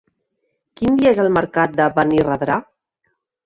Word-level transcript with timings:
Quin 0.79 0.97
dia 1.01 1.11
és 1.11 1.21
el 1.25 1.31
mercat 1.37 1.77
de 1.83 1.89
Benirredrà? 2.01 2.61